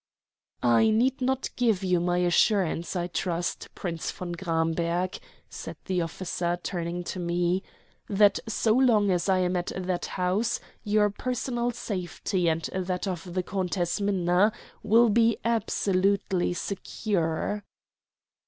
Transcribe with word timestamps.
"I 0.63 0.89
need 0.89 1.21
not 1.21 1.51
give 1.55 1.83
you 1.83 1.99
my 1.99 2.17
assurance, 2.17 2.95
I 2.95 3.05
trust, 3.05 3.67
Prince 3.75 4.09
von 4.09 4.31
Gramberg," 4.31 5.19
said 5.47 5.77
the 5.85 6.01
officer, 6.01 6.57
turning 6.63 7.03
to 7.03 7.19
me, 7.19 7.61
"that 8.09 8.39
so 8.47 8.73
long 8.73 9.11
as 9.11 9.29
I 9.29 9.37
am 9.37 9.55
at 9.55 9.71
that 9.75 10.07
house 10.07 10.59
your 10.83 11.11
personal 11.11 11.69
safety 11.69 12.49
and 12.49 12.63
that 12.73 13.05
of 13.07 13.35
the 13.35 13.43
Countess 13.43 14.01
Minna 14.01 14.51
will 14.81 15.09
be 15.09 15.37
absolutely 15.45 16.55
secure." 16.55 17.63